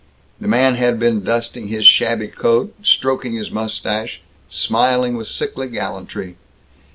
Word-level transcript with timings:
The 0.39 0.47
man 0.47 0.77
had 0.77 0.97
been 0.97 1.23
dusting 1.23 1.67
his 1.67 1.85
shabby 1.85 2.27
coat, 2.27 2.73
stroking 2.81 3.33
his 3.33 3.51
mustache, 3.51 4.19
smiling 4.49 5.15
with 5.15 5.27
sickly 5.27 5.67
gallantry. 5.69 6.37